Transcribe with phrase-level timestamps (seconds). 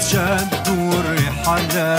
[0.00, 1.98] شد والرحلة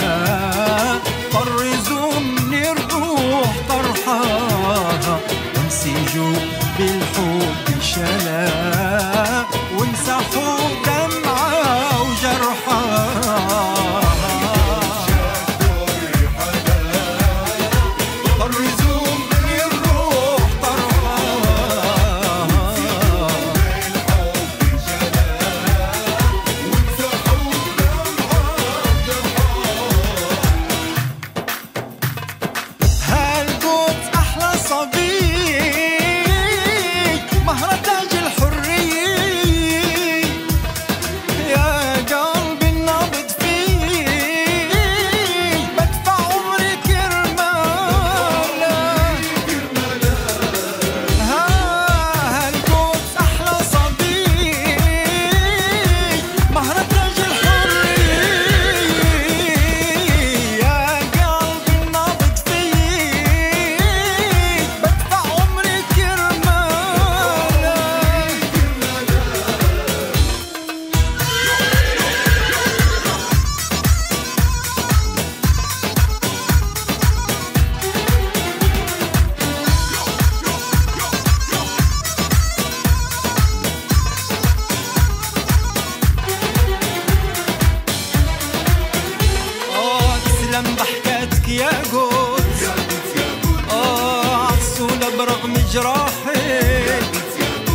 [95.88, 97.02] جراحك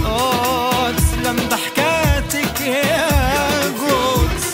[0.05, 3.07] آه تسلم ضحكاتك يا
[3.81, 4.47] قدس.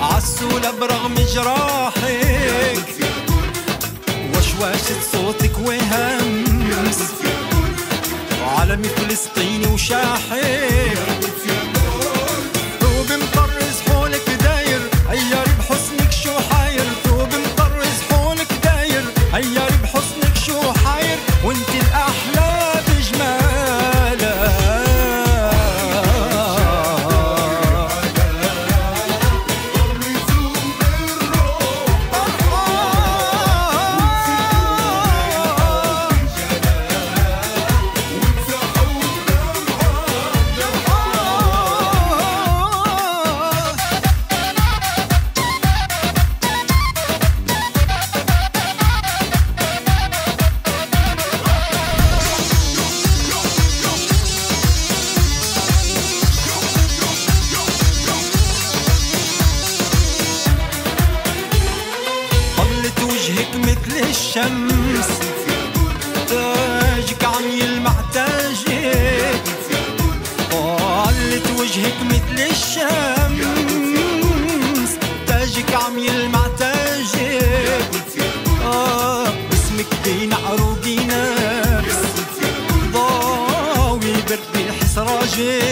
[0.00, 2.86] عسولة برغم جراحك.
[4.34, 7.00] وشواشة صوتك وهمس.
[8.42, 11.21] وعلمي فلسطيني وشاحك.
[63.56, 65.08] مثل الشمس.
[66.28, 69.42] تاجك عم يلمع تاجك.
[70.50, 72.90] طلت وجهك مثل الشمس.
[75.26, 77.90] تاجك عم يلمع تاجك.
[78.64, 82.00] آه اسمك بين عروقي نفس
[82.92, 85.71] ضاوي برد حسراجك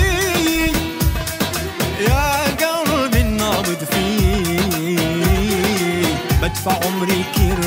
[2.01, 2.25] يا
[2.61, 4.59] قلبي النابض فيه.
[6.43, 7.62] بدفع عمري كرمال